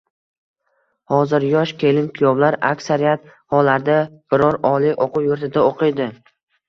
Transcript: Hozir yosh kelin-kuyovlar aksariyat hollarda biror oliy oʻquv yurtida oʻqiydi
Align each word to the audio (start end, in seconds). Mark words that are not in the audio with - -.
Hozir 1.15 1.43
yosh 1.49 1.73
kelin-kuyovlar 1.83 2.57
aksariyat 2.69 3.29
hollarda 3.57 3.99
biror 4.35 4.59
oliy 4.73 4.95
oʻquv 5.07 5.29
yurtida 5.31 5.67
oʻqiydi 5.69 6.09